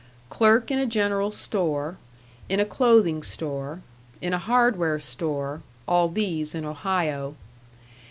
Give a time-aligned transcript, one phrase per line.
[0.31, 1.99] Clerk in a general store,
[2.49, 3.83] in a clothing store,
[4.19, 7.35] in a hardware store all these in Ohio.